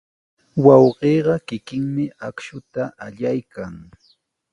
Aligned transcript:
Wawqiiqa 0.65 1.35
kikinmi 1.47 2.05
akshuta 2.27 2.81
allaykan. 3.05 3.75